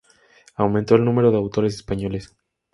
[0.55, 2.33] Aumentó el número de autores españoles.